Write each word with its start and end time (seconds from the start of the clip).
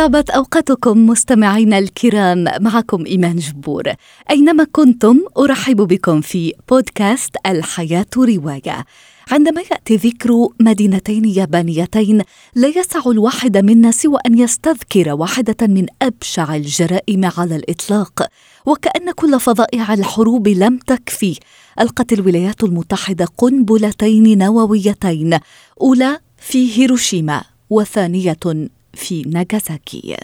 طابت 0.00 0.30
أوقاتكم 0.30 1.06
مستمعينا 1.06 1.78
الكرام 1.78 2.44
معكم 2.60 3.06
إيمان 3.06 3.36
جبور. 3.36 3.82
أينما 4.30 4.64
كنتم 4.72 5.20
أرحب 5.38 5.76
بكم 5.76 6.20
في 6.20 6.52
بودكاست 6.68 7.36
الحياة 7.46 8.06
رواية. 8.16 8.84
عندما 9.30 9.60
يأتي 9.60 9.96
ذكر 9.96 10.48
مدينتين 10.60 11.24
يابانيتين 11.24 12.22
لا 12.54 12.68
يسع 12.68 13.00
الواحد 13.06 13.56
منا 13.56 13.90
سوى 13.90 14.18
أن 14.26 14.38
يستذكر 14.38 15.12
واحدة 15.12 15.66
من 15.66 15.86
أبشع 16.02 16.56
الجرائم 16.56 17.30
على 17.38 17.56
الإطلاق 17.56 18.26
وكأن 18.66 19.12
كل 19.12 19.40
فظائع 19.40 19.94
الحروب 19.94 20.48
لم 20.48 20.78
تكفي. 20.78 21.38
ألقت 21.80 22.12
الولايات 22.12 22.64
المتحدة 22.64 23.24
قنبلتين 23.38 24.38
نوويتين 24.38 25.38
أولى 25.80 26.18
في 26.38 26.78
هيروشيما 26.78 27.42
وثانية 27.70 28.70
في 28.94 29.22
ناغازاكي. 29.22 30.16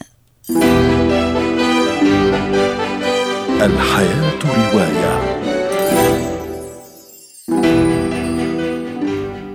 الحياة 3.62 4.38
رواية. 4.44 5.36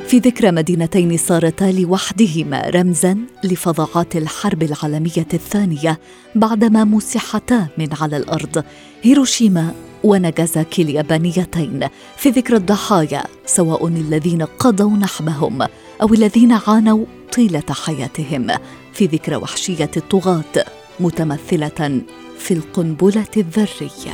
في 0.07 0.19
ذكرى 0.19 0.51
مدينتين 0.51 1.17
صارتا 1.17 1.65
لوحدهما 1.65 2.69
رمزا 2.69 3.17
لفظاعات 3.43 4.15
الحرب 4.15 4.63
العالمية 4.63 5.27
الثانية 5.33 5.99
بعدما 6.35 6.83
مسحتا 6.83 7.67
من 7.77 7.87
على 8.01 8.17
الأرض 8.17 8.63
هيروشيما 9.03 9.73
وناغازاكي 10.03 10.81
اليابانيتين. 10.81 11.87
في 12.17 12.29
ذكرى 12.29 12.57
الضحايا 12.57 13.23
سواء 13.45 13.87
الذين 13.87 14.41
قضوا 14.41 14.91
نحبهم 14.91 15.61
أو 16.01 16.13
الذين 16.13 16.51
عانوا 16.67 17.05
طيلة 17.35 17.63
حياتهم. 17.85 18.47
في 18.93 19.05
ذكرى 19.05 19.35
وحشيه 19.35 19.91
الطغاه 19.97 20.65
متمثله 20.99 22.01
في 22.39 22.53
القنبله 22.53 23.25
الذريه 23.37 24.13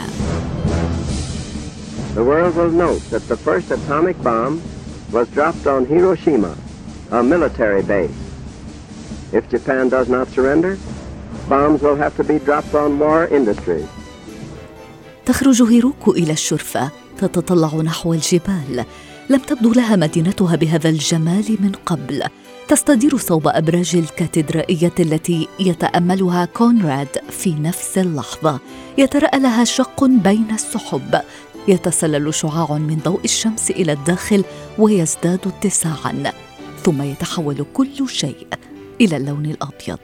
The 2.15 2.23
world 2.23 2.55
will 2.55 2.71
note 2.71 3.03
that 3.11 3.23
the 3.27 3.37
first 3.37 3.67
atomic 3.71 4.17
bomb 4.23 4.55
was 5.11 5.27
dropped 5.35 5.67
on 5.67 5.85
Hiroshima, 5.85 6.53
a 7.11 7.21
military 7.21 7.83
base. 7.83 8.17
If 9.37 9.43
Japan 9.53 9.89
does 9.89 10.07
not 10.09 10.27
surrender, 10.35 10.73
bombs 11.47 11.79
will 11.85 11.95
have 12.03 12.15
to 12.17 12.23
be 12.23 12.37
dropped 12.39 12.73
on 12.73 12.99
war 12.99 13.27
industries. 13.27 13.87
تخرج 15.25 15.61
هيروكو 15.61 16.11
إلى 16.11 16.33
الشرفه 16.33 16.91
تتطلع 17.17 17.75
نحو 17.75 18.13
الجبال 18.13 18.85
لم 19.29 19.39
تبدو 19.39 19.73
لها 19.73 19.95
مدينتها 19.95 20.55
بهذا 20.55 20.89
الجمال 20.89 21.57
من 21.59 21.71
قبل 21.85 22.23
تستدير 22.67 23.17
صوب 23.17 23.47
أبراج 23.47 23.95
الكاتدرائية 23.95 24.93
التي 24.99 25.47
يتأملها 25.59 26.45
كونراد 26.45 27.07
في 27.29 27.53
نفس 27.53 27.97
اللحظة. 27.97 28.59
يتراءى 28.97 29.39
لها 29.39 29.63
شق 29.63 30.03
بين 30.03 30.47
السحب. 30.53 31.21
يتسلل 31.67 32.33
شعاع 32.33 32.77
من 32.77 32.99
ضوء 33.03 33.19
الشمس 33.25 33.71
إلى 33.71 33.91
الداخل 33.91 34.43
ويزداد 34.77 35.39
اتساعا. 35.47 36.31
ثم 36.83 37.01
يتحول 37.01 37.65
كل 37.73 38.09
شيء 38.09 38.47
إلى 39.01 39.17
اللون 39.17 39.45
الأبيض. 39.45 39.99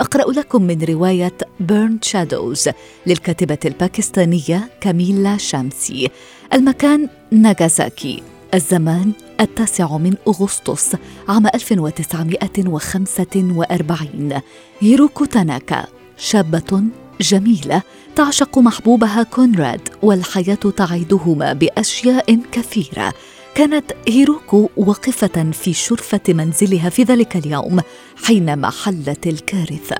أقرأ 0.00 0.32
لكم 0.32 0.62
من 0.62 0.82
رواية 0.82 1.36
Burnt 1.60 1.98
Shadows 2.02 2.68
للكاتبة 3.06 3.58
الباكستانية 3.64 4.70
كاميلا 4.80 5.36
شامسي. 5.36 6.10
المكان 6.52 7.08
ناغازاكي. 7.30 8.22
الزمان 8.54 9.12
التاسع 9.40 9.96
من 9.96 10.14
أغسطس 10.28 10.96
عام 11.28 11.46
1945 11.46 14.40
هيروكو 14.80 15.24
تاناكا 15.24 15.86
شابة 16.16 16.82
جميلة 17.20 17.82
تعشق 18.16 18.58
محبوبها 18.58 19.22
كونراد 19.22 19.88
والحياة 20.02 20.54
تعيدهما 20.54 21.52
بأشياء 21.52 22.40
كثيرة. 22.52 23.12
كانت 23.54 23.92
هيروكو 24.08 24.68
واقفة 24.76 25.50
في 25.52 25.72
شرفة 25.72 26.20
منزلها 26.28 26.88
في 26.88 27.02
ذلك 27.02 27.36
اليوم 27.36 27.80
حينما 28.24 28.70
حلت 28.70 29.26
الكارثة. 29.26 29.96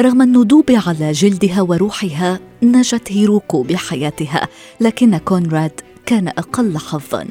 رغم 0.00 0.22
الندوب 0.22 0.70
على 0.70 1.12
جلدها 1.12 1.62
وروحها 1.62 2.40
نجت 2.62 3.12
هيروكو 3.12 3.62
بحياتها 3.62 4.48
لكن 4.80 5.18
كونراد 5.18 5.80
كان 6.08 6.28
أقل 6.28 6.78
حظا. 6.78 7.26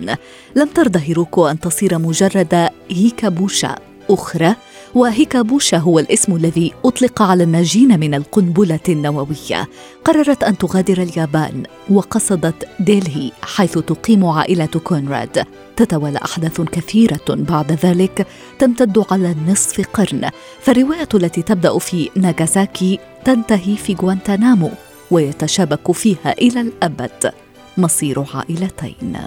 لم 0.55 0.67
ترضى 0.67 0.99
هيروكو 0.99 1.47
أن 1.47 1.59
تصير 1.59 1.97
مجرد 1.97 2.69
هيكابوشا 2.91 3.75
أخرى 4.09 4.55
وهيكابوشا 4.95 5.77
هو 5.77 5.99
الاسم 5.99 6.35
الذي 6.35 6.73
أطلق 6.85 7.21
على 7.21 7.43
الناجين 7.43 7.99
من 7.99 8.13
القنبلة 8.13 8.79
النووية. 8.89 9.69
قررت 10.05 10.43
أن 10.43 10.57
تغادر 10.57 11.01
اليابان 11.01 11.63
وقصدت 11.89 12.67
ديلهي 12.79 13.31
حيث 13.41 13.77
تقيم 13.77 14.25
عائلة 14.25 14.65
كونراد. 14.83 15.45
تتوالى 15.75 16.19
أحداث 16.25 16.61
كثيرة 16.61 17.25
بعد 17.29 17.71
ذلك 17.71 18.27
تمتد 18.59 19.03
على 19.11 19.35
نصف 19.47 19.87
قرن. 19.93 20.29
فالرواية 20.61 21.09
التي 21.13 21.41
تبدأ 21.41 21.77
في 21.77 22.09
ناغازاكي 22.15 22.99
تنتهي 23.25 23.75
في 23.75 23.95
غوانتانامو 23.95 24.71
ويتشابك 25.11 25.91
فيها 25.91 26.31
إلى 26.41 26.61
الأبد. 26.61 27.31
مصير 27.77 28.25
عائلتين. 28.33 29.17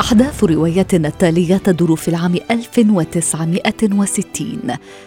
أحداث 0.00 0.44
روايتنا 0.44 1.08
التالية 1.08 1.56
تدور 1.56 1.96
في 1.96 2.08
العام 2.08 2.34
1960 2.50 4.58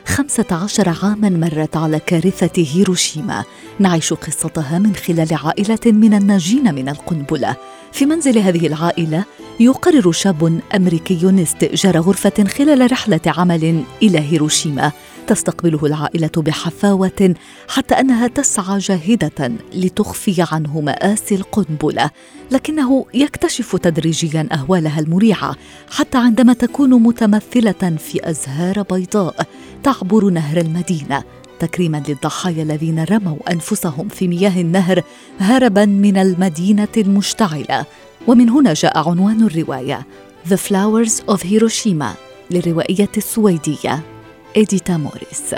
15 0.06 0.90
عاما 1.04 1.30
مرت 1.30 1.78
على 1.78 2.00
كارثة 2.00 2.66
هيروشيما. 2.74 3.44
نعيش 3.80 4.14
قصتها 4.14 4.80
من 4.80 4.96
خلال 4.96 5.28
عائلة 5.32 5.80
من 5.86 6.14
الناجين 6.14 6.76
من 6.76 6.90
القنبلة. 6.90 7.56
في 7.92 8.06
منزل 8.06 8.38
هذه 8.38 8.68
العائلة 8.68 9.24
يقرر 9.60 10.12
شاب 10.12 10.62
أمريكي 10.76 11.42
استئجار 11.42 12.00
غرفة 12.00 12.44
خلال 12.58 12.92
رحلة 12.92 13.22
عمل 13.28 13.84
إلى 14.02 14.20
هيروشيما. 14.20 14.92
تستقبله 15.30 15.86
العائلة 15.86 16.32
بحفاوة 16.38 17.36
حتى 17.68 17.96
أنها 17.96 18.28
تسعى 18.28 18.78
جاهدة 18.78 19.52
لتخفي 19.74 20.46
عنه 20.52 20.82
ماسي 20.82 21.36
القنبلة 21.36 22.10
لكنه 22.52 23.06
يكتشف 23.14 23.76
تدريجيا 23.76 24.50
أهوالها 24.52 25.00
المريعة 25.00 25.56
حتى 25.92 26.18
عندما 26.18 26.54
تكون 26.54 26.90
متمثلة 27.04 27.98
في 27.98 28.30
أزهار 28.30 28.82
بيضاء 28.82 29.48
تعبر 29.84 30.30
نهر 30.30 30.58
المدينة 30.58 31.24
تكريما 31.60 32.04
للضحايا 32.08 32.64
الذين 32.64 33.04
رموا 33.04 33.52
أنفسهم 33.52 34.08
في 34.08 34.28
مياه 34.28 34.62
النهر 34.62 35.04
هربا 35.40 35.86
من 35.86 36.18
المدينة 36.18 36.88
المشتعلة. 36.98 37.86
ومن 38.28 38.50
هنا 38.50 38.74
جاء 38.74 39.10
عنوان 39.10 39.44
الرواية 39.44 40.06
The 40.50 40.58
Flowers 40.58 41.36
of 41.36 41.40
Hiroshima 41.44 42.08
للروائية 42.52 43.10
السويدية. 43.18 44.19
إديتا 44.58 44.98
موريس 44.98 45.56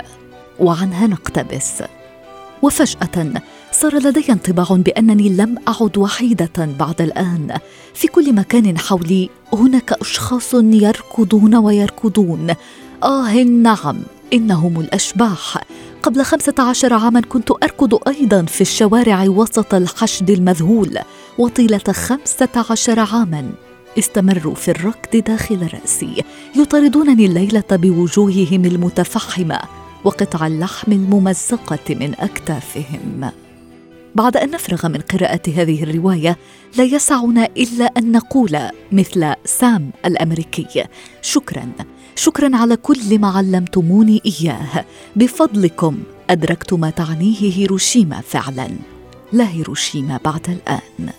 وعنها 0.60 1.06
نقتبس. 1.06 1.82
وفجأة 2.62 3.42
صار 3.72 3.94
لدي 3.94 4.32
انطباع 4.32 4.66
بأنني 4.70 5.28
لم 5.28 5.58
أعد 5.68 5.98
وحيدة 5.98 6.52
بعد 6.78 7.00
الآن. 7.00 7.58
في 7.94 8.08
كل 8.08 8.32
مكان 8.34 8.78
حولي 8.78 9.30
هناك 9.52 9.92
أشخاص 9.92 10.54
يركضون 10.54 11.54
ويركضون. 11.54 12.54
آه 13.02 13.42
نعم 13.42 13.96
إنهم 14.32 14.80
الأشباح. 14.80 15.64
قبل 16.02 16.22
خمسة 16.22 16.54
عشر 16.58 16.94
عاما 16.94 17.20
كنت 17.20 17.50
أركض 17.50 18.08
أيضا 18.08 18.42
في 18.42 18.60
الشوارع 18.60 19.24
وسط 19.28 19.74
الحشد 19.74 20.30
المذهول. 20.30 20.98
وطيلة 21.38 21.92
خمسة 21.92 22.64
عشر 22.70 23.00
عاما. 23.00 23.50
استمروا 23.98 24.54
في 24.54 24.70
الركض 24.70 25.16
داخل 25.16 25.68
رأسي 25.74 26.22
يطاردونني 26.56 27.26
الليلة 27.26 27.64
بوجوههم 27.70 28.64
المتفحمة 28.64 29.58
وقطع 30.04 30.46
اللحم 30.46 30.92
الممزقة 30.92 31.94
من 31.94 32.14
أكتافهم. 32.18 33.30
بعد 34.14 34.36
أن 34.36 34.50
نفرغ 34.50 34.88
من 34.88 35.00
قراءة 35.00 35.40
هذه 35.56 35.82
الرواية 35.82 36.36
لا 36.76 36.84
يسعنا 36.84 37.48
إلا 37.56 37.84
أن 37.84 38.12
نقول 38.12 38.58
مثل 38.92 39.34
سام 39.44 39.90
الأمريكي 40.06 40.84
شكرا 41.22 41.72
شكرا 42.16 42.56
على 42.56 42.76
كل 42.76 43.18
ما 43.18 43.28
علمتموني 43.28 44.22
إياه. 44.26 44.84
بفضلكم 45.16 45.98
أدركت 46.30 46.72
ما 46.72 46.90
تعنيه 46.90 47.52
هيروشيما 47.58 48.20
فعلا. 48.20 48.68
لا 49.32 49.48
هيروشيما 49.48 50.20
بعد 50.24 50.48
الآن. 50.48 51.12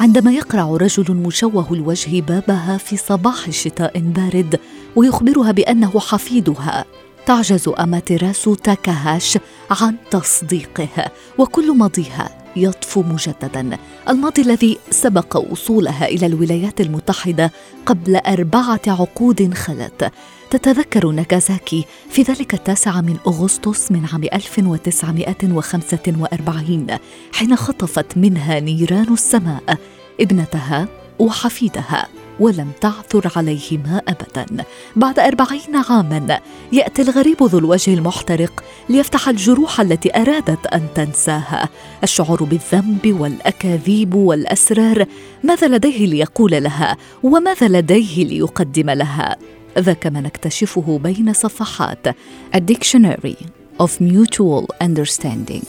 عندما 0.00 0.32
يقرع 0.32 0.76
رجل 0.80 1.14
مشوه 1.14 1.72
الوجه 1.72 2.20
بابها 2.20 2.78
في 2.78 2.96
صباح 2.96 3.50
شتاء 3.50 4.00
بارد 4.00 4.60
ويخبرها 4.96 5.52
بأنه 5.52 6.00
حفيدها. 6.00 6.84
تعجز 7.26 7.68
اماتيراسو 7.68 8.54
تاكاهاش 8.54 9.38
عن 9.70 9.96
تصديقه 10.10 11.10
وكل 11.38 11.76
ماضيها 11.76 12.30
يطفو 12.56 13.02
مجددا. 13.02 13.78
الماضي 14.08 14.42
الذي 14.42 14.78
سبق 14.90 15.36
وصولها 15.50 16.08
إلى 16.08 16.26
الولايات 16.26 16.80
المتحدة 16.80 17.52
قبل 17.86 18.16
أربعة 18.16 18.80
عقود 18.86 19.54
خلت. 19.54 20.12
تتذكر 20.50 21.06
ناغازاكي 21.06 21.84
في 22.10 22.22
ذلك 22.22 22.54
التاسع 22.54 23.00
من 23.00 23.16
أغسطس 23.26 23.92
من 23.92 24.06
عام 24.12 24.24
1945 24.24 26.86
حين 27.32 27.56
خطفت 27.56 28.16
منها 28.16 28.60
نيران 28.60 29.12
السماء 29.12 29.78
ابنتها 30.20 30.88
وحفيدها. 31.18 32.08
ولم 32.40 32.70
تعثر 32.80 33.32
عليهما 33.36 34.02
ابدا. 34.08 34.64
بعد 34.96 35.18
أربعين 35.18 35.76
عاما 35.88 36.40
يأتي 36.72 37.02
الغريب 37.02 37.42
ذو 37.42 37.58
الوجه 37.58 37.94
المحترق 37.94 38.64
ليفتح 38.88 39.28
الجروح 39.28 39.80
التي 39.80 40.16
أرادت 40.16 40.66
أن 40.66 40.86
تنساها. 40.94 41.68
الشعور 42.02 42.44
بالذنب 42.44 43.16
والأكاذيب 43.20 44.14
والأسرار 44.14 45.06
ماذا 45.44 45.68
لديه 45.68 46.06
ليقول 46.06 46.62
لها؟ 46.62 46.96
وماذا 47.22 47.68
لديه 47.68 48.24
ليقدم 48.24 48.90
لها؟ 48.90 49.36
ذاك 49.78 50.06
ما 50.06 50.20
نكتشفه 50.20 51.00
بين 51.02 51.32
صفحات 51.32 52.08
A 52.56 52.58
Dictionary 52.58 53.46
of 53.82 53.90
Mutual 54.00 54.66
Understanding. 54.82 55.64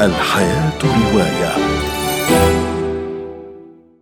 الحياة 0.00 0.78
رواية. 0.82 1.83